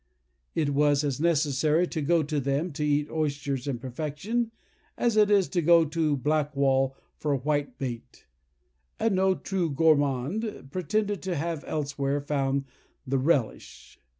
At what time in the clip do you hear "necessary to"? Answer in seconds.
1.21-2.01